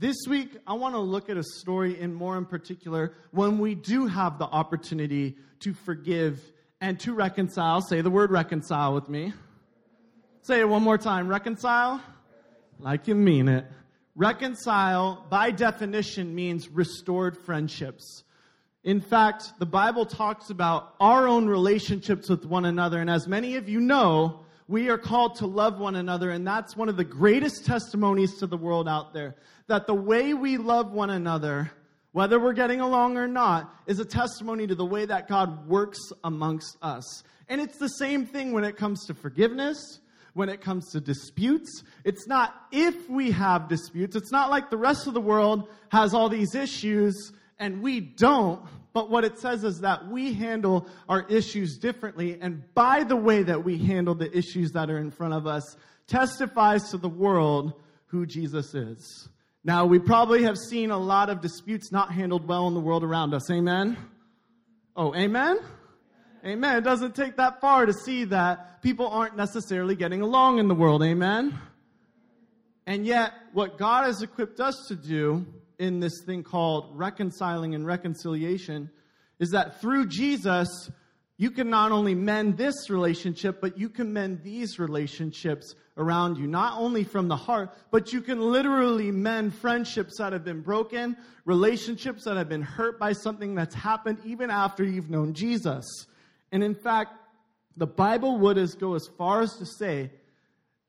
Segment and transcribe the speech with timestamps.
[0.00, 3.74] This week, I want to look at a story in more in particular when we
[3.74, 6.40] do have the opportunity to forgive
[6.80, 7.80] and to reconcile.
[7.80, 9.32] Say the word reconcile with me.
[10.42, 11.26] Say it one more time.
[11.26, 12.00] Reconcile
[12.78, 13.66] like you mean it.
[14.14, 18.22] Reconcile, by definition, means restored friendships.
[18.84, 23.56] In fact, the Bible talks about our own relationships with one another, and as many
[23.56, 27.04] of you know, we are called to love one another, and that's one of the
[27.04, 29.34] greatest testimonies to the world out there.
[29.66, 31.72] That the way we love one another,
[32.12, 35.98] whether we're getting along or not, is a testimony to the way that God works
[36.22, 37.24] amongst us.
[37.48, 40.00] And it's the same thing when it comes to forgiveness,
[40.34, 41.82] when it comes to disputes.
[42.04, 44.16] It's not if we have disputes.
[44.16, 48.60] It's not like the rest of the world has all these issues and we don't.
[48.92, 52.38] But what it says is that we handle our issues differently.
[52.40, 55.76] And by the way that we handle the issues that are in front of us,
[56.06, 57.74] testifies to the world
[58.06, 59.28] who Jesus is.
[59.62, 63.04] Now, we probably have seen a lot of disputes not handled well in the world
[63.04, 63.50] around us.
[63.50, 63.96] Amen?
[64.96, 65.58] Oh, amen?
[66.44, 66.76] Amen.
[66.76, 70.74] It doesn't take that far to see that people aren't necessarily getting along in the
[70.74, 71.02] world.
[71.02, 71.58] Amen?
[72.86, 75.44] And yet, what God has equipped us to do
[75.78, 78.90] in this thing called reconciling and reconciliation
[79.38, 80.90] is that through Jesus,
[81.36, 86.48] you can not only mend this relationship, but you can mend these relationships around you.
[86.48, 91.16] Not only from the heart, but you can literally mend friendships that have been broken,
[91.44, 95.84] relationships that have been hurt by something that's happened even after you've known Jesus.
[96.50, 97.14] And in fact,
[97.76, 100.10] the Bible would as go as far as to say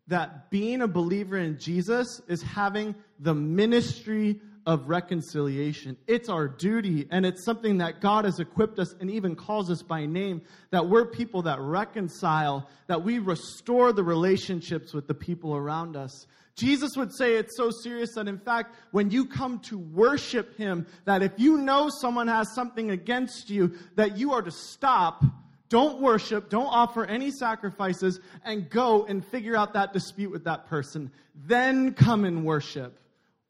[0.08, 5.98] that being a believer in Jesus is having the ministry of reconciliation.
[6.06, 9.82] It's our duty, and it's something that God has equipped us and even calls us
[9.82, 15.56] by name that we're people that reconcile, that we restore the relationships with the people
[15.56, 16.28] around us.
[16.56, 20.86] Jesus would say it's so serious that, in fact, when you come to worship Him,
[21.06, 25.24] that if you know someone has something against you, that you are to stop
[25.70, 30.66] don't worship, don't offer any sacrifices, and go and figure out that dispute with that
[30.66, 31.12] person.
[31.46, 33.00] Then come and worship.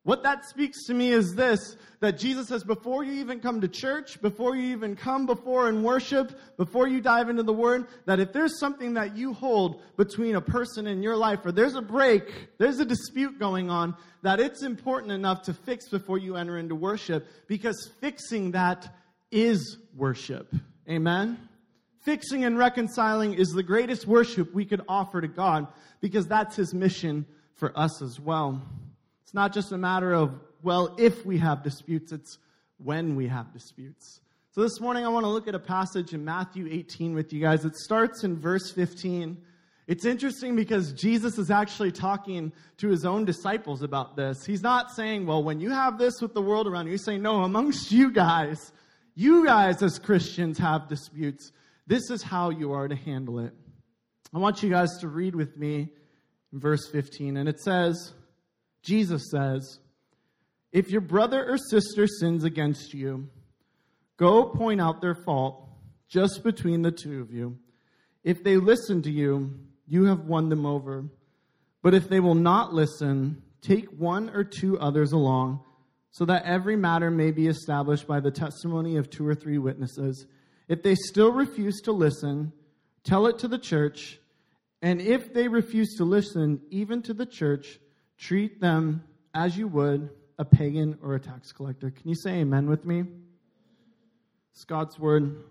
[0.02, 3.68] What that speaks to me is this that Jesus says, before you even come to
[3.68, 8.18] church, before you even come before and worship, before you dive into the Word, that
[8.18, 11.82] if there's something that you hold between a person in your life, or there's a
[11.82, 16.56] break, there's a dispute going on, that it's important enough to fix before you enter
[16.56, 18.88] into worship, because fixing that
[19.30, 20.54] is worship.
[20.88, 21.38] Amen?
[22.00, 25.66] Fixing and reconciling is the greatest worship we could offer to God,
[26.00, 28.62] because that's His mission for us as well.
[29.30, 32.38] It's not just a matter of, well, if we have disputes, it's
[32.78, 34.20] when we have disputes.
[34.50, 37.40] So this morning I want to look at a passage in Matthew 18 with you
[37.40, 37.64] guys.
[37.64, 39.38] It starts in verse 15.
[39.86, 44.44] It's interesting because Jesus is actually talking to his own disciples about this.
[44.44, 47.22] He's not saying, well, when you have this with the world around you, he's saying,
[47.22, 48.72] no, amongst you guys,
[49.14, 51.52] you guys as Christians have disputes.
[51.86, 53.54] This is how you are to handle it.
[54.34, 55.92] I want you guys to read with me
[56.52, 58.12] verse 15, and it says,
[58.82, 59.78] Jesus says,
[60.72, 63.28] If your brother or sister sins against you,
[64.16, 65.68] go point out their fault
[66.08, 67.58] just between the two of you.
[68.24, 71.04] If they listen to you, you have won them over.
[71.82, 75.64] But if they will not listen, take one or two others along,
[76.10, 80.26] so that every matter may be established by the testimony of two or three witnesses.
[80.68, 82.52] If they still refuse to listen,
[83.04, 84.20] tell it to the church.
[84.82, 87.78] And if they refuse to listen, even to the church,
[88.20, 89.02] Treat them
[89.34, 91.90] as you would a pagan or a tax collector.
[91.90, 93.04] Can you say amen with me?
[94.52, 95.44] It's God's word.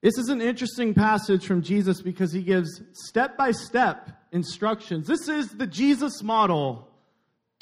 [0.00, 5.06] This is an interesting passage from Jesus because he gives step by step instructions.
[5.06, 6.88] This is the Jesus model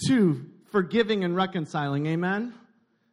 [0.09, 2.07] to forgiving and reconciling.
[2.07, 2.53] Amen?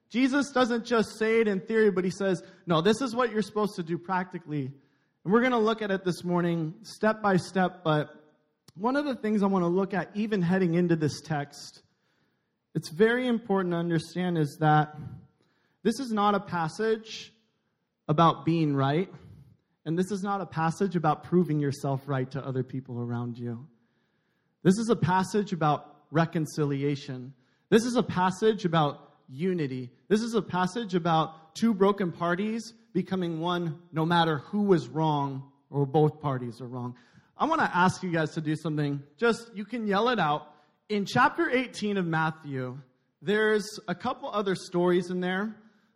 [0.09, 3.43] Jesus doesn't just say it in theory, but he says, no, this is what you're
[3.43, 4.71] supposed to do practically.
[5.23, 8.18] And we're going to look at it this morning step by step, but
[8.79, 11.81] one of the things I want to look at, even heading into this text,
[12.73, 14.95] it's very important to understand is that
[15.83, 17.33] this is not a passage
[18.07, 19.09] about being right,
[19.85, 23.67] and this is not a passage about proving yourself right to other people around you.
[24.63, 27.33] This is a passage about reconciliation.
[27.69, 29.91] This is a passage about unity.
[30.07, 35.51] This is a passage about two broken parties becoming one no matter who was wrong
[35.69, 36.95] or both parties are wrong.
[37.41, 39.01] I want to ask you guys to do something.
[39.15, 40.53] Just, you can yell it out.
[40.89, 42.77] In chapter 18 of Matthew,
[43.21, 45.55] there's a couple other stories in there.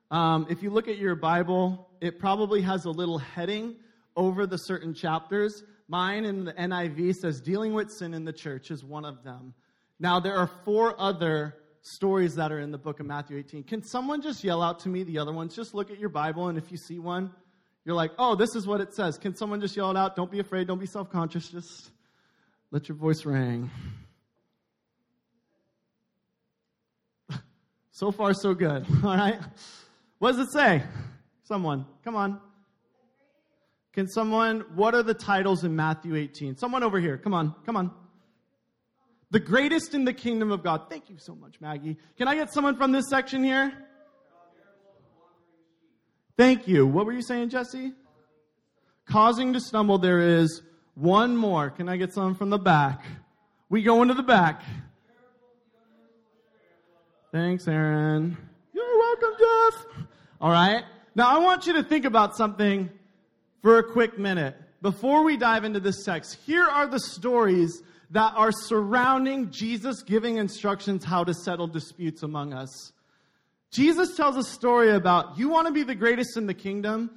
[0.09, 3.75] Um, if you look at your Bible, it probably has a little heading
[4.15, 5.63] over the certain chapters.
[5.89, 9.53] Mine in the NIV says, Dealing with Sin in the Church is one of them.
[9.99, 13.63] Now, there are four other stories that are in the book of Matthew 18.
[13.63, 15.53] Can someone just yell out to me the other ones?
[15.53, 17.31] Just look at your Bible, and if you see one,
[17.85, 19.17] you're like, oh, this is what it says.
[19.17, 20.15] Can someone just yell it out?
[20.15, 20.67] Don't be afraid.
[20.67, 21.49] Don't be self conscious.
[21.49, 21.91] Just
[22.71, 23.69] let your voice ring.
[27.91, 28.85] so far, so good.
[29.03, 29.39] All right.
[30.19, 30.83] What does it say?
[31.43, 32.39] Someone, come on.
[33.91, 36.57] Can someone, what are the titles in Matthew 18?
[36.57, 37.91] Someone over here, come on, come on.
[39.29, 40.89] The greatest in the kingdom of God.
[40.89, 41.97] Thank you so much, Maggie.
[42.17, 43.71] Can I get someone from this section here?
[46.37, 46.87] Thank you.
[46.87, 47.93] What were you saying, Jesse?
[49.05, 50.61] Causing to stumble, there is
[50.95, 51.69] one more.
[51.69, 53.03] Can I get some from the back?
[53.69, 54.63] We go into the back.
[57.31, 58.37] Thanks, Aaron.
[58.73, 60.05] You're welcome, Jeff.
[60.39, 60.83] All right.
[61.15, 62.89] Now I want you to think about something
[63.61, 64.55] for a quick minute.
[64.81, 67.81] Before we dive into this text, here are the stories
[68.11, 72.92] that are surrounding Jesus giving instructions how to settle disputes among us.
[73.73, 77.09] Jesus tells a story about you want to be the greatest in the kingdom,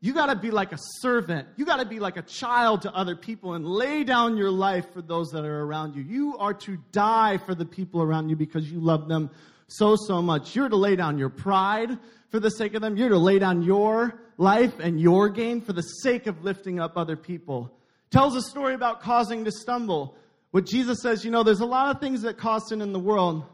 [0.00, 1.48] you got to be like a servant.
[1.56, 4.92] You got to be like a child to other people and lay down your life
[4.92, 6.02] for those that are around you.
[6.02, 9.30] You are to die for the people around you because you love them
[9.66, 10.54] so, so much.
[10.54, 11.98] You're to lay down your pride
[12.30, 12.96] for the sake of them.
[12.96, 16.96] You're to lay down your life and your gain for the sake of lifting up
[16.96, 17.76] other people.
[18.12, 20.16] Tells a story about causing to stumble.
[20.52, 23.00] What Jesus says, you know, there's a lot of things that cause sin in the
[23.00, 23.44] world,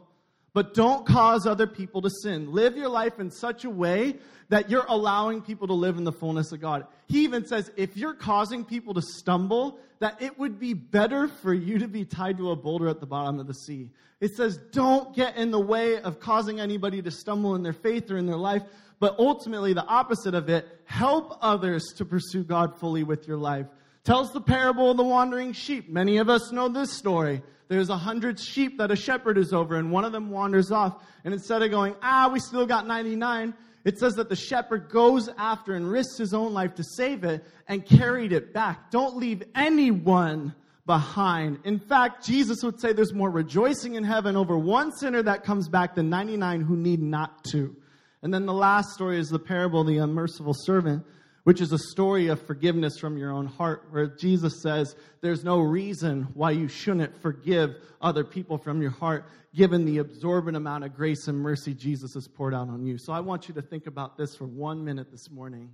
[0.53, 2.51] but don't cause other people to sin.
[2.51, 4.15] Live your life in such a way
[4.49, 6.85] that you're allowing people to live in the fullness of God.
[7.07, 11.53] He even says, if you're causing people to stumble, that it would be better for
[11.53, 13.89] you to be tied to a boulder at the bottom of the sea.
[14.21, 18.11] It says, don't get in the way of causing anybody to stumble in their faith
[18.11, 18.63] or in their life,
[18.99, 23.65] but ultimately the opposite of it, help others to pursue God fully with your life.
[24.03, 25.89] Tells the parable of the wandering sheep.
[25.89, 27.41] Many of us know this story.
[27.67, 31.03] There's a hundred sheep that a shepherd is over, and one of them wanders off.
[31.23, 33.53] And instead of going, ah, we still got 99,
[33.85, 37.43] it says that the shepherd goes after and risks his own life to save it
[37.67, 38.91] and carried it back.
[38.91, 40.53] Don't leave anyone
[40.85, 41.59] behind.
[41.63, 45.69] In fact, Jesus would say there's more rejoicing in heaven over one sinner that comes
[45.69, 47.75] back than 99 who need not to.
[48.21, 51.05] And then the last story is the parable of the unmerciful servant
[51.43, 55.59] which is a story of forgiveness from your own heart, where Jesus says there's no
[55.59, 60.95] reason why you shouldn't forgive other people from your heart, given the absorbent amount of
[60.95, 62.97] grace and mercy Jesus has poured out on you.
[62.97, 65.69] So I want you to think about this for one minute this morning.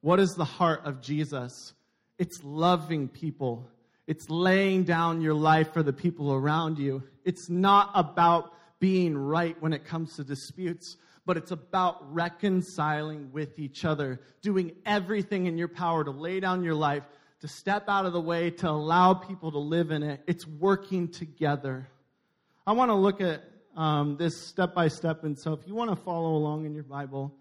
[0.00, 1.74] What is the heart of Jesus?
[2.18, 3.68] It's loving people.
[4.06, 7.02] It's laying down your life for the people around you.
[7.24, 10.96] It's not about being right when it comes to disputes
[11.28, 16.64] but it's about reconciling with each other, doing everything in your power to lay down
[16.64, 17.02] your life,
[17.42, 20.22] to step out of the way, to allow people to live in it.
[20.26, 21.86] It's working together.
[22.66, 23.44] I want to look at
[23.76, 26.82] um, this step by step, and so if you want to follow along in your
[26.82, 27.34] Bible,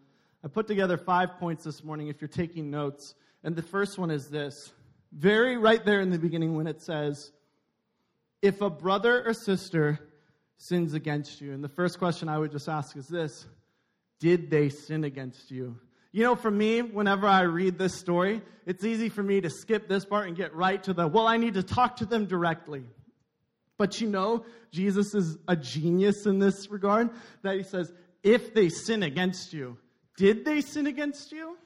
[0.44, 3.16] I put together five points this morning if you're taking notes.
[3.46, 4.74] And the first one is this
[5.14, 7.32] very right there in the beginning when it says,
[8.42, 9.98] If a brother or sister
[10.58, 13.46] sins against you, and the first question I would just ask is this
[14.20, 15.78] did they sin against you?
[16.12, 19.88] You know, for me, whenever I read this story, it's easy for me to skip
[19.88, 22.84] this part and get right to the, well, I need to talk to them directly.
[23.78, 27.12] But you know, Jesus is a genius in this regard
[27.44, 27.92] that he says,
[28.24, 29.78] if they sin against you,
[30.18, 31.58] did they sin against you?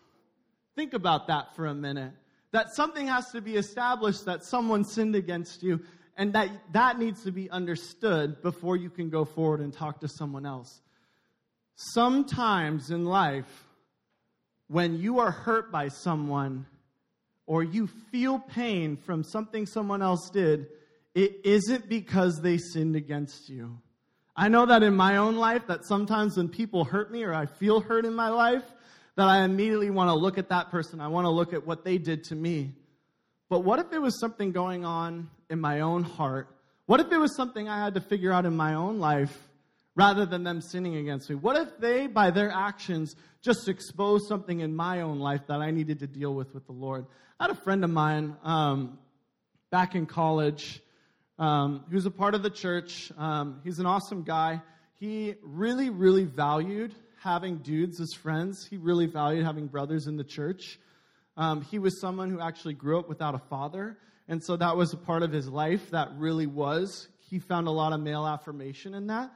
[0.75, 2.11] Think about that for a minute.
[2.51, 5.81] That something has to be established that someone sinned against you,
[6.17, 10.09] and that that needs to be understood before you can go forward and talk to
[10.09, 10.81] someone else.
[11.83, 13.65] Sometimes in life,
[14.67, 16.67] when you are hurt by someone
[17.47, 20.67] or you feel pain from something someone else did,
[21.15, 23.79] it isn't because they sinned against you.
[24.35, 27.47] I know that in my own life, that sometimes when people hurt me or I
[27.47, 28.63] feel hurt in my life,
[29.15, 31.01] that I immediately want to look at that person.
[31.01, 32.73] I want to look at what they did to me.
[33.49, 36.47] But what if there was something going on in my own heart?
[36.85, 39.35] What if it was something I had to figure out in my own life
[39.95, 41.35] rather than them sinning against me?
[41.35, 45.71] What if they, by their actions, just exposed something in my own life that I
[45.71, 47.05] needed to deal with with the Lord?
[47.39, 48.99] I had a friend of mine um,
[49.69, 50.81] back in college
[51.41, 53.11] um, was a part of the church.
[53.17, 54.61] Um, he's an awesome guy.
[54.99, 58.67] He really, really valued having dudes as friends.
[58.69, 60.79] He really valued having brothers in the church.
[61.37, 63.97] Um, he was someone who actually grew up without a father.
[64.27, 67.07] And so that was a part of his life that really was.
[67.29, 69.31] He found a lot of male affirmation in that.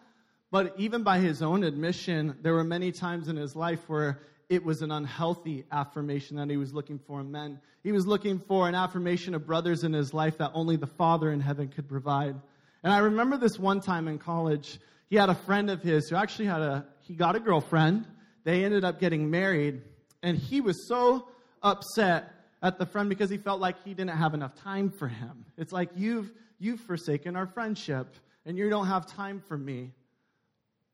[0.52, 4.64] But even by his own admission, there were many times in his life where it
[4.64, 7.60] was an unhealthy affirmation that he was looking for in men.
[7.84, 11.32] He was looking for an affirmation of brothers in his life that only the Father
[11.32, 12.36] in heaven could provide.
[12.84, 16.16] And I remember this one time in college, he had a friend of his who
[16.16, 18.06] actually had a, he got a girlfriend.
[18.44, 19.82] They ended up getting married.
[20.22, 21.28] And he was so
[21.64, 25.46] upset at the friend because he felt like he didn't have enough time for him.
[25.58, 29.92] It's like, you've, you've forsaken our friendship and you don't have time for me.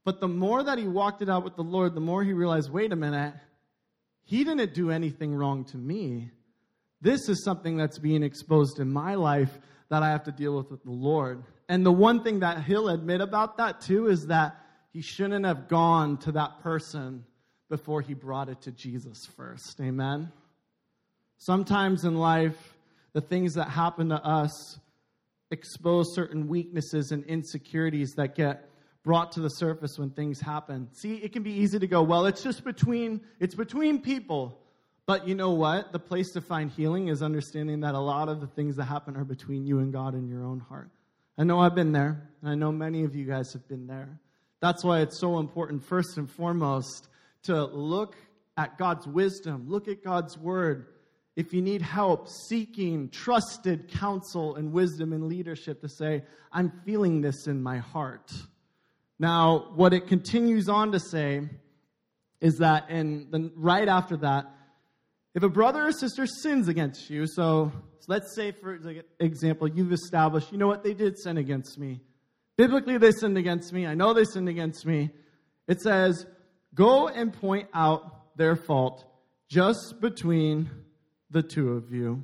[0.04, 2.72] But the more that he walked it out with the Lord, the more he realized
[2.72, 3.34] wait a minute,
[4.24, 6.32] he didn't do anything wrong to me.
[7.02, 10.72] This is something that's being exposed in my life that I have to deal with
[10.72, 11.44] with the Lord.
[11.68, 14.56] And the one thing that he'll admit about that too is that
[14.92, 17.26] he shouldn't have gone to that person
[17.70, 19.80] before he brought it to Jesus first.
[19.82, 20.32] Amen.
[21.38, 22.76] Sometimes in life,
[23.14, 24.80] the things that happen to us
[25.50, 28.70] expose certain weaknesses and insecurities that get
[29.04, 30.88] brought to the surface when things happen.
[30.94, 34.58] See, it can be easy to go, well, it's just between it's between people.
[35.08, 35.92] But you know what?
[35.92, 39.18] The place to find healing is understanding that a lot of the things that happen
[39.18, 40.90] are between you and God in your own heart.
[41.38, 44.20] I know I've been there, and I know many of you guys have been there.
[44.60, 47.08] That's why it's so important, first and foremost,
[47.44, 48.16] to look
[48.58, 50.88] at God's wisdom, look at God's word.
[51.36, 57.22] If you need help seeking trusted counsel and wisdom and leadership to say, I'm feeling
[57.22, 58.32] this in my heart.
[59.22, 61.42] Now, what it continues on to say
[62.40, 64.52] is that, and then right after that,
[65.36, 68.80] if a brother or sister sins against you, so, so let's say, for
[69.20, 72.02] example, you've established, you know what, they did sin against me.
[72.58, 73.86] Biblically, they sinned against me.
[73.86, 75.12] I know they sinned against me.
[75.68, 76.26] It says,
[76.74, 79.06] go and point out their fault
[79.48, 80.68] just between
[81.30, 82.24] the two of you.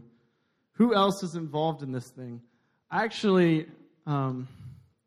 [0.77, 2.41] Who else is involved in this thing?
[2.91, 3.67] Actually,
[4.07, 4.47] um,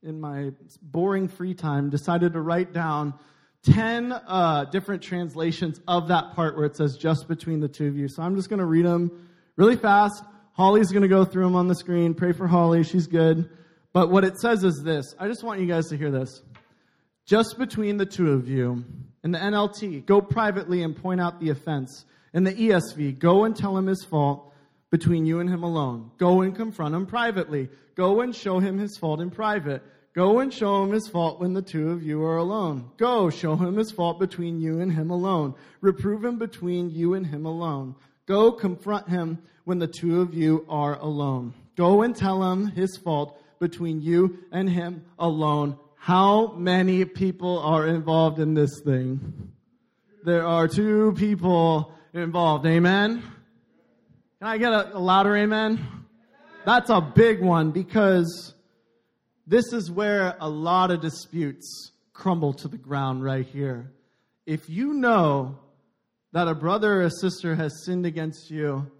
[0.02, 3.14] in my boring free time, decided to write down
[3.64, 7.96] 10 uh, different translations of that part where it says just between the two of
[7.96, 8.08] you.
[8.08, 10.22] So I'm just going to read them really fast.
[10.52, 12.14] Holly's going to go through them on the screen.
[12.14, 12.82] Pray for Holly.
[12.82, 13.50] She's good.
[13.92, 15.14] But what it says is this.
[15.18, 16.42] I just want you guys to hear this.
[17.26, 18.84] Just between the two of you.
[19.22, 22.06] In the NLT, go privately and point out the offense.
[22.32, 24.49] In the ESV, go and tell him his fault
[24.90, 26.10] between you and him alone.
[26.18, 27.68] Go and confront him privately.
[27.94, 29.82] Go and show him his fault in private.
[30.12, 32.90] Go and show him his fault when the two of you are alone.
[32.96, 35.54] Go, show him his fault between you and him alone.
[35.80, 37.94] Reprove him between you and him alone.
[38.26, 41.54] Go confront him when the two of you are alone.
[41.76, 45.78] Go and tell him his fault between you and him alone.
[45.94, 49.52] How many people are involved in this thing?
[50.24, 52.66] There are two people involved.
[52.66, 53.22] Amen?
[54.40, 55.86] Can I get a, a louder amen?
[56.64, 58.54] That's a big one because
[59.46, 63.92] this is where a lot of disputes crumble to the ground right here.
[64.46, 65.58] If you know
[66.32, 68.90] that a brother or a sister has sinned against you,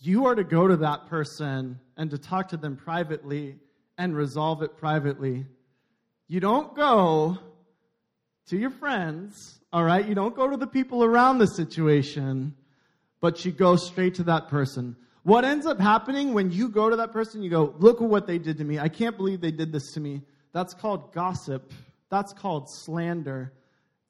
[0.00, 3.54] you are to go to that person and to talk to them privately
[3.96, 5.46] and resolve it privately.
[6.26, 7.38] You don't go
[8.48, 10.04] to your friends, all right?
[10.04, 12.56] You don't go to the people around the situation,
[13.24, 14.94] but you go straight to that person.
[15.22, 18.26] What ends up happening when you go to that person, you go, look at what
[18.26, 18.78] they did to me.
[18.78, 20.20] I can't believe they did this to me.
[20.52, 21.72] That's called gossip.
[22.10, 23.54] That's called slander.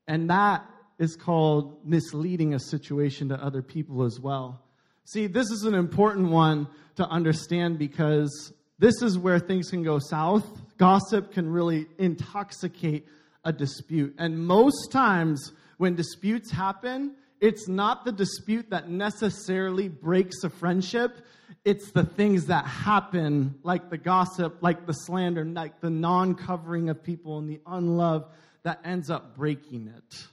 [0.09, 0.67] And that
[0.99, 4.65] is called misleading a situation to other people as well.
[5.05, 6.67] See, this is an important one
[6.97, 10.45] to understand because this is where things can go south.
[10.77, 13.07] Gossip can really intoxicate
[13.45, 14.17] a dispute.
[14.19, 21.27] And most times when disputes happen, it's not the dispute that necessarily breaks a friendship.
[21.63, 26.89] It's the things that happen, like the gossip, like the slander, like the non covering
[26.89, 28.25] of people and the unlove
[28.63, 30.27] that ends up breaking it.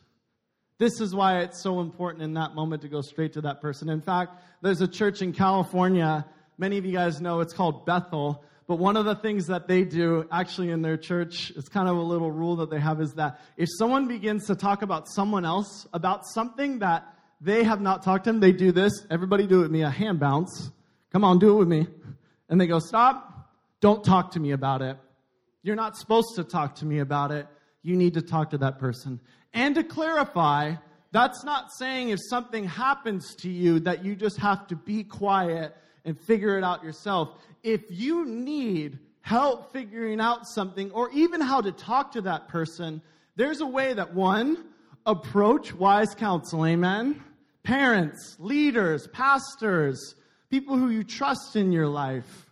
[0.77, 3.89] This is why it's so important in that moment to go straight to that person.
[3.89, 6.25] In fact, there's a church in California.
[6.58, 8.41] Many of you guys know it's called Bethel.
[8.72, 11.98] But one of the things that they do actually in their church, it's kind of
[11.98, 15.44] a little rule that they have is that if someone begins to talk about someone
[15.44, 17.04] else, about something that
[17.42, 18.94] they have not talked to them, they do this.
[19.10, 20.72] Everybody do it with me, a hand bounce.
[21.12, 21.86] Come on, do it with me.
[22.48, 23.51] And they go, stop.
[23.82, 24.96] Don't talk to me about it.
[25.63, 27.48] You're not supposed to talk to me about it.
[27.84, 29.20] You need to talk to that person.
[29.54, 30.75] And to clarify,
[31.12, 35.75] that's not saying if something happens to you that you just have to be quiet
[36.05, 37.29] and figure it out yourself.
[37.63, 43.01] If you need help figuring out something or even how to talk to that person,
[43.36, 44.65] there's a way that one,
[45.05, 46.65] approach wise counsel.
[46.65, 47.24] Amen.
[47.63, 50.15] Parents, leaders, pastors,
[50.50, 52.48] people who you trust in your life.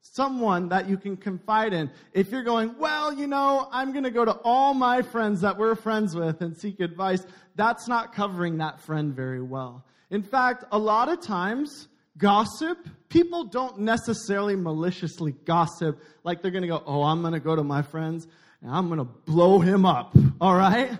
[0.00, 1.90] Someone that you can confide in.
[2.12, 5.56] If you're going, well, you know, I'm going to go to all my friends that
[5.56, 9.84] we're friends with and seek advice, that's not covering that friend very well.
[10.10, 11.88] In fact, a lot of times,
[12.18, 17.40] Gossip, people don't necessarily maliciously gossip like they're going to go, oh, I'm going to
[17.40, 18.26] go to my friends
[18.60, 20.14] and I'm going to blow him up.
[20.40, 20.98] All right?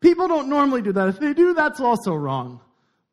[0.00, 1.08] People don't normally do that.
[1.08, 2.60] If they do, that's also wrong.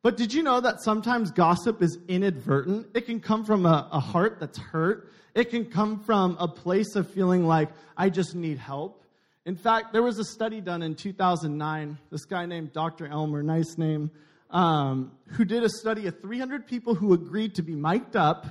[0.04, 2.90] But did you know that sometimes gossip is inadvertent?
[2.94, 5.10] It can come from a, a heart that's hurt.
[5.34, 9.04] It can come from a place of feeling like, I just need help.
[9.46, 11.98] In fact, there was a study done in 2009.
[12.12, 13.08] This guy named Dr.
[13.08, 14.12] Elmer, nice name,
[14.56, 18.48] um, who did a study of 300 people who agreed to be mic'd up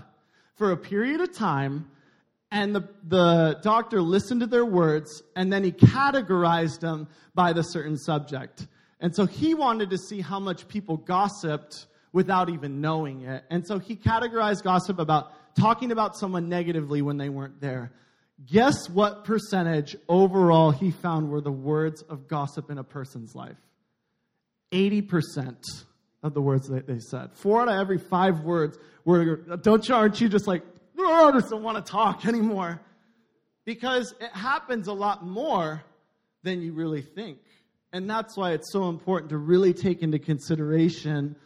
[0.55, 1.91] for a period of time.
[2.51, 7.63] And the, the doctor listened to their words and then he categorized them by the
[7.63, 8.67] certain subject.
[9.01, 13.43] And so he wanted to see how much people gossiped without even knowing it.
[13.51, 17.93] And so he categorized gossip about talking about someone negatively when they weren't there.
[18.45, 23.57] Guess what percentage overall he found were the words of gossip in a person's life?
[24.71, 25.57] 80%
[26.25, 27.31] of the words that they said.
[27.35, 30.63] Four out of every five words were, don't you, aren't you just like,
[30.99, 32.81] I just don't want to talk anymore?
[33.67, 35.85] Because it happens a lot more
[36.43, 37.39] than you really think.
[37.93, 41.37] And that's why it's so important to really take into consideration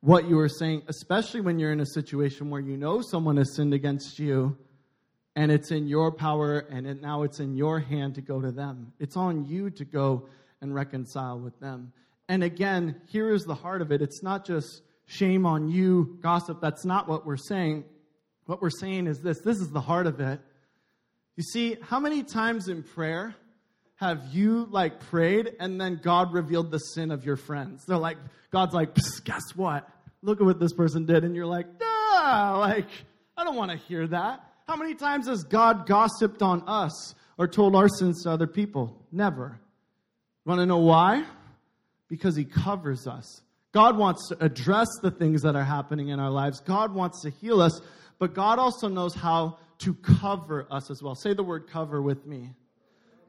[0.00, 3.56] what you are saying, especially when you're in a situation where you know someone has
[3.56, 4.56] sinned against you
[5.34, 8.52] and it's in your power and it, now it's in your hand to go to
[8.52, 8.92] them.
[9.00, 10.28] It's on you to go
[10.60, 11.92] and reconcile with them.
[12.28, 14.02] And again, here is the heart of it.
[14.02, 16.60] It's not just shame on you, gossip.
[16.60, 17.84] That's not what we're saying.
[18.46, 20.40] What we're saying is this this is the heart of it.
[21.36, 23.34] You see, how many times in prayer
[23.96, 27.84] have you like prayed and then God revealed the sin of your friends?
[27.86, 28.18] They're like,
[28.50, 28.94] God's like,
[29.24, 29.88] guess what?
[30.22, 31.24] Look at what this person did.
[31.24, 32.88] And you're like, ah, like,
[33.36, 34.44] I don't want to hear that.
[34.66, 39.00] How many times has God gossiped on us or told our sins to other people?
[39.12, 39.58] Never.
[40.44, 41.24] Want to know why?
[42.08, 43.42] Because He covers us.
[43.72, 46.60] God wants to address the things that are happening in our lives.
[46.60, 47.80] God wants to heal us,
[48.18, 51.14] but God also knows how to cover us as well.
[51.14, 52.50] Say the word cover with me.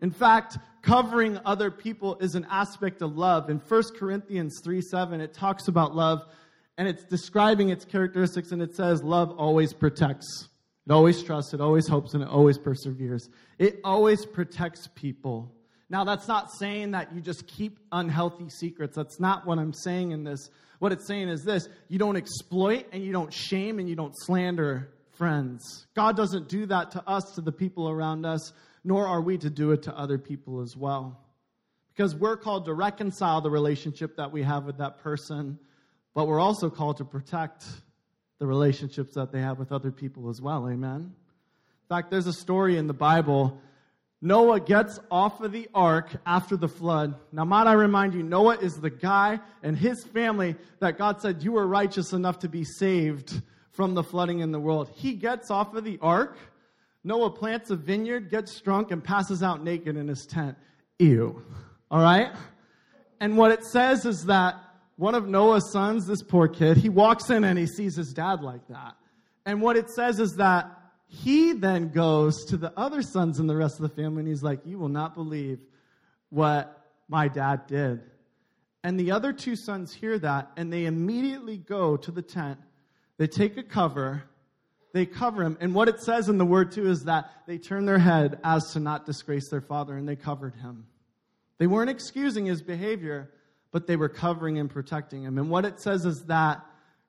[0.02, 3.50] In fact, covering other people is an aspect of love.
[3.50, 6.26] In 1 Corinthians 3 7, it talks about love
[6.78, 10.48] and it's describing its characteristics and it says, Love always protects.
[10.88, 13.30] It always trusts, it always hopes, and it always perseveres.
[13.60, 15.54] It always protects people.
[15.90, 18.96] Now, that's not saying that you just keep unhealthy secrets.
[18.96, 20.50] That's not what I'm saying in this.
[20.78, 24.14] What it's saying is this you don't exploit and you don't shame and you don't
[24.16, 25.88] slander friends.
[25.96, 29.50] God doesn't do that to us, to the people around us nor are we to
[29.50, 31.20] do it to other people as well.
[31.94, 35.60] Because we're called to reconcile the relationship that we have with that person,
[36.14, 37.66] but we're also called to protect
[38.40, 40.70] the relationships that they have with other people as well.
[40.70, 41.02] Amen.
[41.02, 43.60] In fact, there's a story in the Bible.
[44.22, 47.16] Noah gets off of the ark after the flood.
[47.32, 51.42] Now, might I remind you, Noah is the guy and his family that God said,
[51.42, 54.92] You were righteous enough to be saved from the flooding in the world.
[54.94, 56.38] He gets off of the ark
[57.04, 60.58] Noah plants a vineyard, gets drunk, and passes out naked in his tent.
[61.00, 61.42] Ew.
[61.90, 62.32] All right?
[63.20, 64.56] And what it says is that
[64.98, 68.42] one of Noah's sons, this poor kid, he walks in and he sees his dad
[68.42, 68.96] like that.
[69.46, 70.70] And what it says is that
[71.10, 74.44] he then goes to the other sons and the rest of the family and he's
[74.44, 75.60] like, You will not believe
[76.30, 78.02] what my dad did.
[78.84, 82.60] And the other two sons hear that and they immediately go to the tent.
[83.18, 84.24] They take a cover
[84.94, 85.58] they cover him.
[85.62, 88.72] And what it says in the word too is that they turned their head as
[88.74, 90.88] to not disgrace their father and they covered him.
[91.60, 93.32] They weren't excusing his behavior,
[93.72, 95.38] but they were covering and protecting him.
[95.38, 96.66] And what it says is that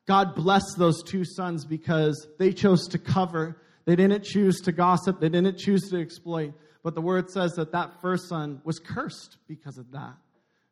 [0.07, 3.57] God blessed those two sons because they chose to cover.
[3.91, 5.19] They didn't choose to gossip.
[5.19, 6.53] They didn't choose to exploit.
[6.85, 10.15] But the word says that that first son was cursed because of that.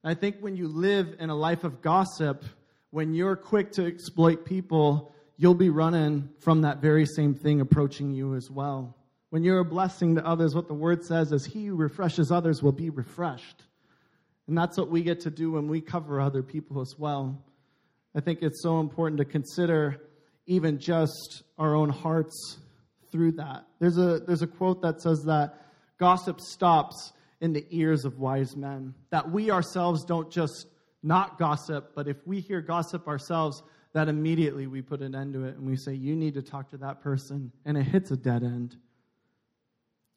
[0.04, 2.44] And I think when you live in a life of gossip,
[2.90, 8.12] when you're quick to exploit people, you'll be running from that very same thing approaching
[8.12, 8.96] you as well.
[9.30, 12.62] When you're a blessing to others, what the word says is, He who refreshes others
[12.62, 13.64] will be refreshed.
[14.46, 17.36] And that's what we get to do when we cover other people as well.
[18.14, 20.00] I think it's so important to consider
[20.46, 22.58] even just our own hearts
[23.10, 23.66] through that.
[23.80, 25.54] There's a, there's a quote that says that
[25.98, 28.94] gossip stops in the ears of wise men.
[29.10, 30.66] That we ourselves don't just
[31.02, 35.44] not gossip, but if we hear gossip ourselves, that immediately we put an end to
[35.44, 38.16] it and we say, You need to talk to that person, and it hits a
[38.16, 38.76] dead end.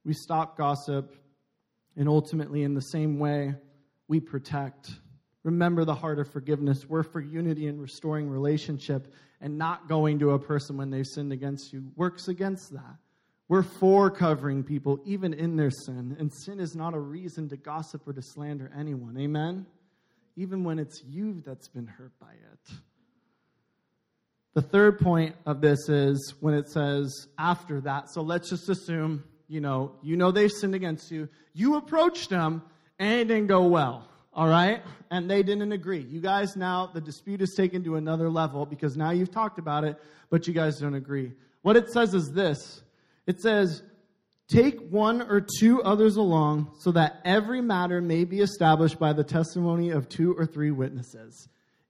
[0.03, 1.15] We stop gossip,
[1.95, 3.53] and ultimately, in the same way,
[4.07, 4.91] we protect.
[5.43, 6.87] Remember the heart of forgiveness.
[6.87, 11.33] We're for unity and restoring relationship, and not going to a person when they've sinned
[11.33, 12.95] against you works against that.
[13.47, 17.57] We're for covering people even in their sin, and sin is not a reason to
[17.57, 19.17] gossip or to slander anyone.
[19.17, 19.65] Amen?
[20.37, 22.73] Even when it's you that's been hurt by it.
[24.53, 28.09] The third point of this is when it says after that.
[28.09, 31.27] So let's just assume you know, you know they've sinned against you.
[31.53, 32.63] You approached them
[32.97, 34.07] and it didn't go well.
[34.33, 34.81] All right?
[35.09, 36.01] And they didn't agree.
[36.01, 39.83] You guys now, the dispute is taken to another level because now you've talked about
[39.83, 41.33] it, but you guys don't agree.
[41.61, 42.81] What it says is this
[43.27, 43.83] it says,
[44.47, 49.23] Take one or two others along so that every matter may be established by the
[49.23, 51.47] testimony of two or three witnesses.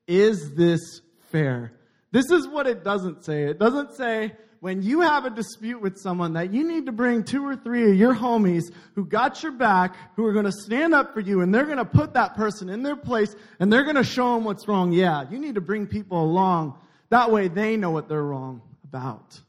[0.08, 1.02] Is this
[1.32, 1.74] fair?
[2.12, 3.46] This is what it doesn't say.
[3.46, 7.24] It doesn't say, when you have a dispute with someone that you need to bring
[7.24, 10.94] two or three of your homies who got your back, who are going to stand
[10.94, 13.84] up for you, and they're going to put that person in their place, and they're
[13.84, 14.92] going to show them what's wrong.
[14.92, 16.78] Yeah, you need to bring people along.
[17.10, 19.42] That way they know what they're wrong about.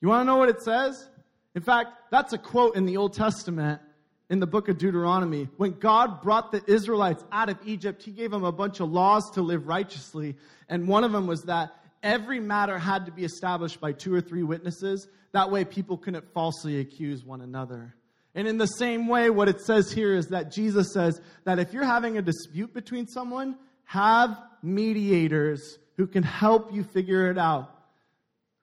[0.00, 1.08] You want to know what it says?
[1.54, 3.80] In fact, that's a quote in the Old Testament
[4.28, 5.48] in the book of Deuteronomy.
[5.56, 9.30] When God brought the Israelites out of Egypt, He gave them a bunch of laws
[9.34, 10.36] to live righteously.
[10.68, 11.70] And one of them was that
[12.02, 15.08] every matter had to be established by two or three witnesses.
[15.32, 17.94] That way, people couldn't falsely accuse one another.
[18.34, 21.72] And in the same way, what it says here is that Jesus says that if
[21.72, 27.74] you're having a dispute between someone, have mediators who can help you figure it out.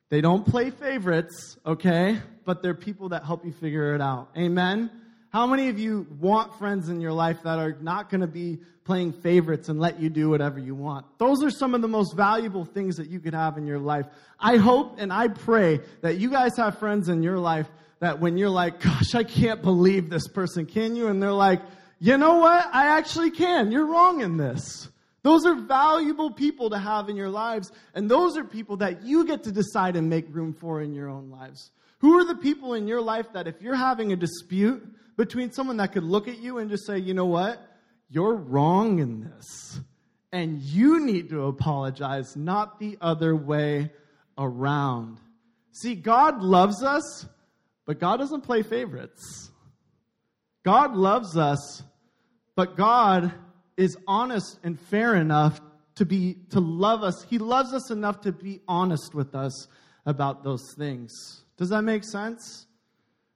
[0.10, 2.20] They don't play favorites, okay?
[2.46, 4.30] But they're people that help you figure it out.
[4.38, 4.92] Amen?
[5.36, 8.60] How many of you want friends in your life that are not going to be
[8.86, 11.06] playing favorites and let you do whatever you want?
[11.18, 14.06] Those are some of the most valuable things that you could have in your life.
[14.40, 17.68] I hope and I pray that you guys have friends in your life
[18.00, 21.10] that when you're like, gosh, I can't believe this person, can you?
[21.10, 21.60] And they're like,
[22.00, 22.70] you know what?
[22.74, 23.74] I actually can.
[23.74, 24.88] You're wrong in this.
[25.24, 29.26] Those are valuable people to have in your lives, and those are people that you
[29.26, 31.72] get to decide and make room for in your own lives.
[31.98, 34.82] Who are the people in your life that if you're having a dispute,
[35.18, 37.60] between someone that could look at you and just say, you know what?
[38.10, 39.80] You're wrong in this.
[40.32, 43.92] And you need to apologize, not the other way
[44.38, 45.20] around.
[45.72, 47.26] See, God loves us,
[47.86, 49.52] but God doesn't play favorites.
[50.64, 51.84] God loves us,
[52.56, 53.32] but God
[53.78, 55.62] is honest and fair enough
[55.96, 57.26] to be to love us.
[57.30, 59.68] He loves us enough to be honest with us
[60.06, 61.44] about those things.
[61.58, 62.68] Does that make sense?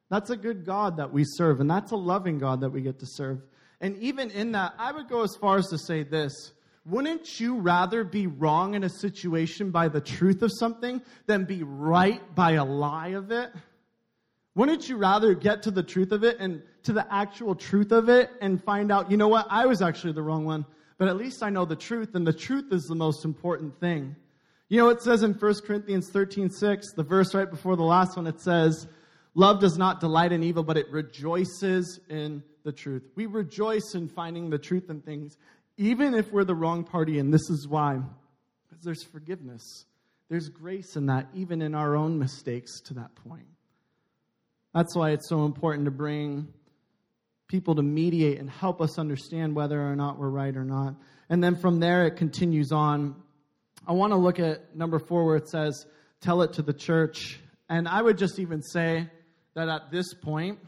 [0.10, 3.00] That's a good God that we serve, and that's a loving God that we get
[3.00, 3.42] to serve.
[3.82, 6.54] And even in that, I would go as far as to say this
[6.86, 11.64] Wouldn't you rather be wrong in a situation by the truth of something than be
[11.64, 13.52] right by a lie of it?
[14.56, 18.10] Wouldn't you rather get to the truth of it and to the actual truth of
[18.10, 20.66] it and find out, you know what, I was actually the wrong one,
[20.98, 24.16] but at least I know the truth, and the truth is the most important thing.
[24.68, 28.18] You know, it says in 1 Corinthians 13 6, the verse right before the last
[28.18, 28.88] one, it says,
[29.36, 33.04] Love does not delight in evil, but it rejoices in the truth.
[33.16, 35.38] We rejoice in finding the truth in things,
[35.78, 38.00] even if we're the wrong party, and this is why.
[38.68, 39.86] Because there's forgiveness.
[40.30, 43.48] There's grace in that, even in our own mistakes to that point.
[44.74, 46.48] That's why it's so important to bring
[47.48, 50.96] people to mediate and help us understand whether or not we're right or not.
[51.30, 53.16] And then from there, it continues on.
[53.88, 55.86] I want to look at number four where it says,
[56.22, 57.40] Tell it to the church.
[57.70, 59.08] And I would just even say,
[59.56, 60.60] that at this point,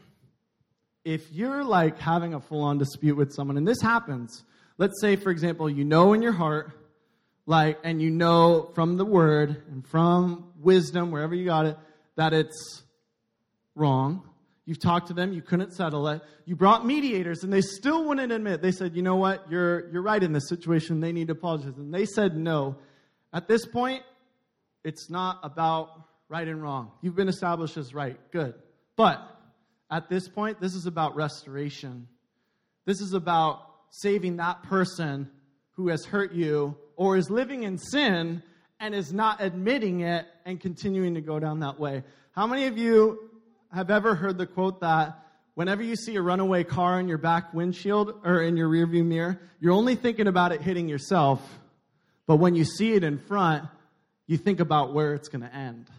[1.04, 4.44] if you're like having a full on dispute with someone, and this happens,
[4.78, 6.72] let's say, for example, you know in your heart,
[7.46, 11.76] like, and you know from the word and from wisdom, wherever you got it,
[12.16, 12.82] that it's
[13.74, 14.22] wrong.
[14.64, 16.22] You've talked to them, you couldn't settle it.
[16.44, 18.62] You brought mediators, and they still wouldn't admit.
[18.62, 21.76] They said, you know what, you're, you're right in this situation, they need to apologize.
[21.76, 22.76] And they said no.
[23.32, 24.04] At this point,
[24.84, 25.88] it's not about
[26.28, 26.92] right and wrong.
[27.00, 28.18] You've been established as right.
[28.30, 28.54] Good.
[29.02, 29.20] But
[29.90, 32.06] at this point, this is about restoration.
[32.84, 35.28] This is about saving that person
[35.72, 38.44] who has hurt you or is living in sin
[38.78, 42.04] and is not admitting it and continuing to go down that way.
[42.30, 43.28] How many of you
[43.74, 45.18] have ever heard the quote that
[45.54, 49.40] whenever you see a runaway car in your back windshield or in your rearview mirror,
[49.58, 51.40] you're only thinking about it hitting yourself,
[52.28, 53.64] but when you see it in front,
[54.28, 55.90] you think about where it's going to end.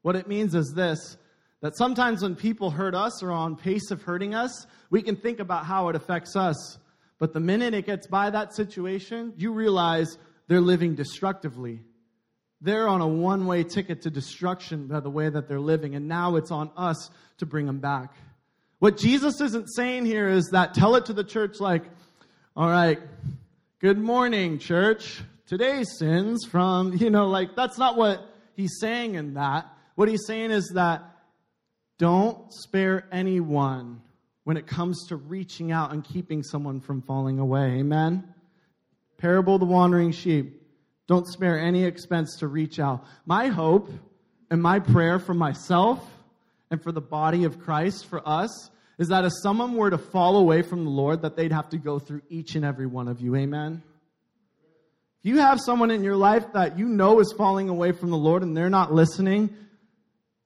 [0.00, 1.18] What it means is this
[1.62, 5.40] that sometimes when people hurt us or on pace of hurting us, we can think
[5.40, 6.78] about how it affects us.
[7.18, 11.80] But the minute it gets by that situation, you realize they're living destructively.
[12.60, 16.08] They're on a one way ticket to destruction by the way that they're living, and
[16.08, 18.14] now it's on us to bring them back.
[18.78, 21.84] What Jesus isn't saying here is that tell it to the church like,
[22.54, 22.98] all right,
[23.80, 25.22] good morning, church.
[25.46, 28.20] Today's sins from, you know, like that's not what
[28.54, 29.66] he's saying in that.
[29.94, 31.02] What he's saying is that
[31.98, 34.02] don't spare anyone
[34.44, 37.78] when it comes to reaching out and keeping someone from falling away.
[37.78, 38.32] Amen?
[39.18, 40.62] Parable of the wandering sheep.
[41.06, 43.04] Don't spare any expense to reach out.
[43.24, 43.90] My hope
[44.50, 45.98] and my prayer for myself
[46.70, 50.36] and for the body of Christ, for us, is that if someone were to fall
[50.36, 53.20] away from the Lord, that they'd have to go through each and every one of
[53.20, 53.36] you.
[53.36, 53.82] Amen?
[55.20, 58.16] If you have someone in your life that you know is falling away from the
[58.16, 59.54] Lord and they're not listening,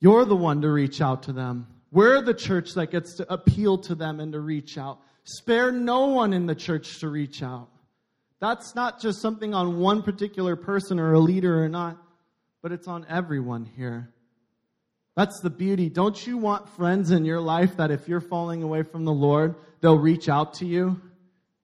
[0.00, 1.66] you're the one to reach out to them.
[1.92, 5.00] We're the church that gets to appeal to them and to reach out.
[5.24, 7.68] Spare no one in the church to reach out.
[8.40, 11.98] That's not just something on one particular person or a leader or not,
[12.62, 14.08] but it's on everyone here.
[15.16, 15.90] That's the beauty.
[15.90, 19.56] Don't you want friends in your life that if you're falling away from the Lord,
[19.80, 21.00] they'll reach out to you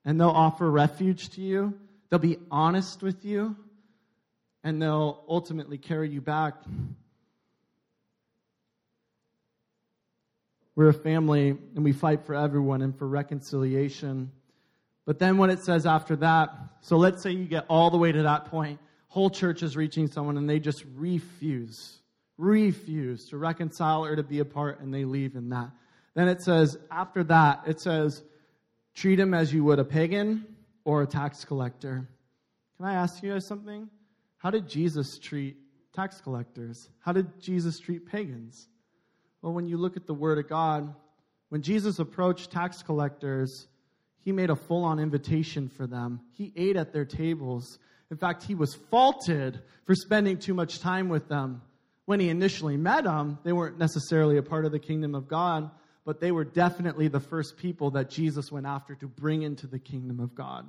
[0.04, 1.72] and they'll offer refuge to you?
[2.10, 3.56] They'll be honest with you
[4.62, 6.54] and they'll ultimately carry you back.
[10.76, 14.30] We're a family and we fight for everyone and for reconciliation.
[15.06, 16.50] But then when it says after that,
[16.82, 20.06] so let's say you get all the way to that point, whole church is reaching
[20.06, 21.98] someone and they just refuse,
[22.36, 25.70] refuse to reconcile or to be apart and they leave in that.
[26.14, 28.22] Then it says, after that, it says,
[28.94, 30.44] treat him as you would a pagan
[30.84, 32.06] or a tax collector.
[32.76, 33.88] Can I ask you guys something?
[34.36, 35.56] How did Jesus treat
[35.94, 36.90] tax collectors?
[37.00, 38.68] How did Jesus treat pagans?
[39.42, 40.94] Well, when you look at the Word of God,
[41.48, 43.68] when Jesus approached tax collectors,
[44.20, 46.20] he made a full on invitation for them.
[46.32, 47.78] He ate at their tables.
[48.10, 51.62] In fact, he was faulted for spending too much time with them.
[52.06, 55.70] When he initially met them, they weren't necessarily a part of the kingdom of God,
[56.04, 59.78] but they were definitely the first people that Jesus went after to bring into the
[59.78, 60.68] kingdom of God.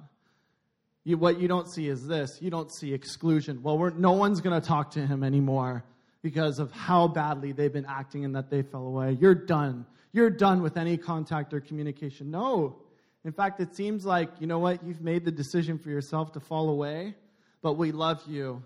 [1.03, 3.63] You, what you don't see is this you don't see exclusion.
[3.63, 5.83] Well, no one's going to talk to him anymore
[6.21, 9.17] because of how badly they've been acting and that they fell away.
[9.19, 9.85] You're done.
[10.13, 12.31] You're done with any contact or communication.
[12.31, 12.77] No,
[13.23, 16.39] in fact, it seems like, you know what, you've made the decision for yourself to
[16.39, 17.15] fall away,
[17.61, 18.63] but we love you.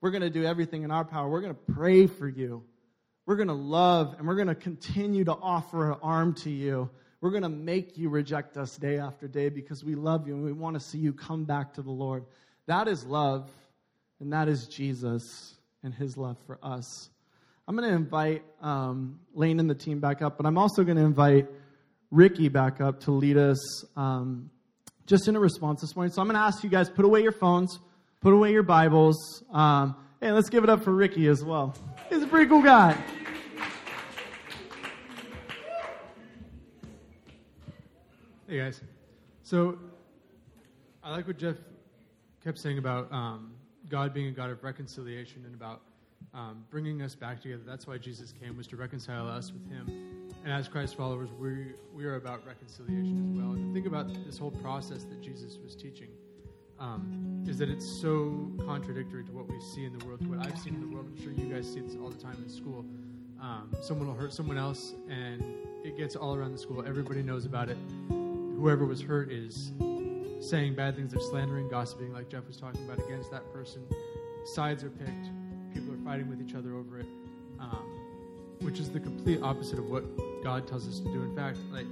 [0.00, 1.28] We're going to do everything in our power.
[1.28, 2.62] We're going to pray for you.
[3.26, 6.90] We're going to love and we're going to continue to offer an arm to you.
[7.22, 10.44] We're going to make you reject us day after day because we love you and
[10.44, 12.26] we want to see you come back to the Lord.
[12.66, 13.50] That is love,
[14.20, 15.53] and that is Jesus
[15.84, 17.10] and his love for us.
[17.68, 20.96] I'm going to invite um, Lane and the team back up, but I'm also going
[20.96, 21.46] to invite
[22.10, 24.50] Ricky back up to lead us um,
[25.06, 26.12] just in a response this morning.
[26.12, 27.78] So I'm going to ask you guys put away your phones,
[28.20, 29.44] put away your Bibles.
[29.52, 31.74] Um, hey, let's give it up for Ricky as well.
[32.08, 32.96] He's a pretty cool guy.
[38.46, 38.80] Hey guys.
[39.42, 39.78] So
[41.02, 41.56] I like what Jeff
[42.42, 43.52] kept saying about um,
[43.88, 45.82] God being a God of reconciliation and about
[46.32, 47.62] um, bringing us back together.
[47.66, 50.30] That's why Jesus came was to reconcile us with Him.
[50.42, 53.52] And as Christ followers, we we are about reconciliation as well.
[53.52, 56.08] And the thing about this whole process that Jesus was teaching
[56.78, 60.46] um, is that it's so contradictory to what we see in the world, to what
[60.46, 61.06] I've seen in the world.
[61.06, 62.84] I'm sure you guys see this all the time in school.
[63.40, 65.42] Um, someone will hurt someone else, and
[65.84, 66.84] it gets all around the school.
[66.86, 67.76] Everybody knows about it.
[68.08, 69.72] Whoever was hurt is
[70.44, 71.12] saying bad things.
[71.12, 73.82] They're slandering, gossiping, like Jeff was talking about, against that person.
[74.44, 75.30] Sides are picked
[75.74, 77.06] people are fighting with each other over it,
[77.58, 77.84] um,
[78.60, 80.04] which is the complete opposite of what
[80.42, 81.22] God tells us to do.
[81.22, 81.86] In fact, like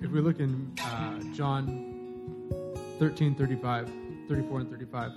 [0.00, 3.92] if we look in uh, John 13, 35,
[4.28, 5.12] 34 and 35,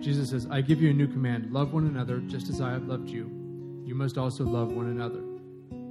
[0.00, 2.84] Jesus says, I give you a new command love one another just as I have
[2.84, 3.30] loved you.
[3.84, 5.20] You must also love one another.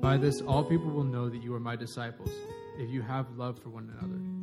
[0.01, 2.31] By this, all people will know that you are my disciples,
[2.77, 4.40] if you have love for one another.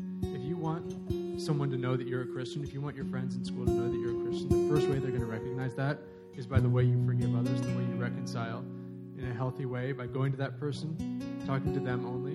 [0.48, 0.94] You want
[1.38, 3.70] someone to know that you're a Christian, if you want your friends in school to
[3.70, 5.98] know that you're a Christian, the first way they're going to recognize that
[6.38, 8.64] is by the way you forgive others, the way you reconcile
[9.18, 10.96] in a healthy way, by going to that person,
[11.46, 12.32] talking to them only,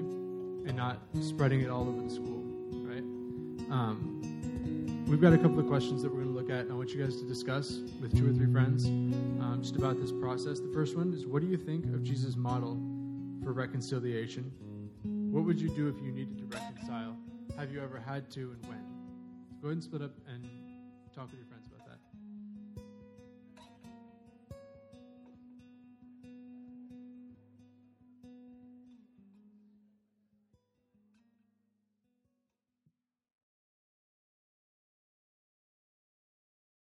[0.69, 2.43] and not spreading it all over the school,
[2.85, 3.03] right?
[3.71, 6.75] Um, we've got a couple of questions that we're going to look at, and I
[6.75, 10.59] want you guys to discuss with two or three friends um, just about this process.
[10.59, 12.79] The first one is what do you think of Jesus' model
[13.43, 14.51] for reconciliation?
[15.31, 16.72] What would you do if you needed to reconcile?
[17.57, 18.79] Have you ever had to, and when?
[19.49, 20.43] So go ahead and split up and
[21.15, 21.52] talk with your friends.